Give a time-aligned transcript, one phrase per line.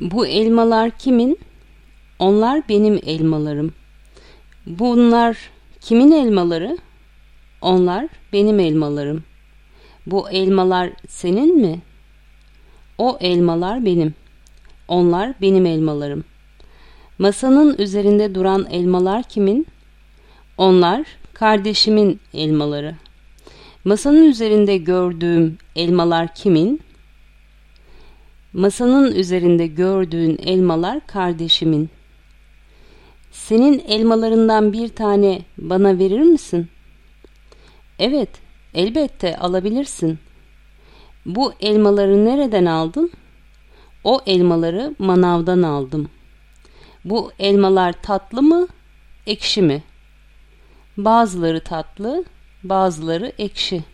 [0.00, 1.38] Bu elmalar kimin?
[2.18, 3.72] Onlar benim elmalarım.
[4.66, 5.36] Bunlar
[5.80, 6.78] kimin elmaları?
[7.60, 9.24] Onlar benim elmalarım.
[10.06, 11.80] Bu elmalar senin mi?
[12.98, 14.14] O elmalar benim.
[14.88, 16.24] Onlar benim elmalarım.
[17.18, 19.66] Masanın üzerinde duran elmalar kimin?
[20.58, 22.94] Onlar kardeşimin elmaları.
[23.84, 26.80] Masanın üzerinde gördüğüm elmalar kimin?
[28.52, 31.90] Masanın üzerinde gördüğün elmalar kardeşimin.
[33.30, 36.68] Senin elmalarından bir tane bana verir misin?
[37.98, 38.28] Evet,
[38.74, 40.18] elbette alabilirsin.
[41.26, 43.10] Bu elmaları nereden aldın?
[44.04, 46.08] O elmaları manavdan aldım.
[47.04, 48.66] Bu elmalar tatlı mı,
[49.26, 49.82] ekşi mi?
[50.96, 52.24] Bazıları tatlı,
[52.62, 53.84] bazıları ekşi.